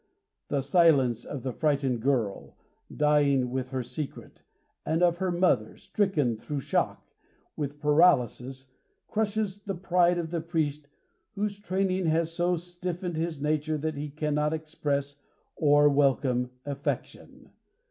[0.47, 2.57] The silence of the frightened girl,
[2.91, 4.41] dying with her secret,
[4.83, 7.05] and of her mother, stricken, through shock,
[7.55, 8.71] with paralysis,
[9.07, 10.87] crushes the pride of the priest
[11.35, 15.21] whose training has so stiffened his nature that he cannot express
[15.55, 17.51] or welcome affection.